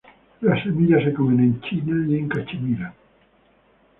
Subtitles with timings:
[0.41, 2.91] Las semillas se comen en China y Cachemira.